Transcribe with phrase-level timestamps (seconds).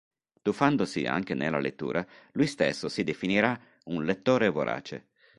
[0.41, 3.55] Tuffandosi anche nella lettura, lui stesso si definirà
[3.89, 5.09] un "lettore vorace".